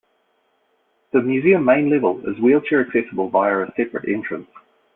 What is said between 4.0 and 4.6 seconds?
entrance.